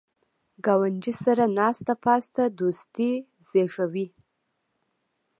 [0.65, 3.11] ګاونډي سره ناسته پاسته دوستي
[3.49, 4.07] زیږوي